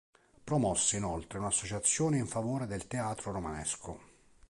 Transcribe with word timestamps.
Promosse, 0.43 0.97
inoltre, 0.97 1.37
un'associazione 1.37 2.17
in 2.17 2.25
favore 2.25 2.65
del 2.65 2.87
teatro 2.87 3.31
romanesco. 3.33 3.99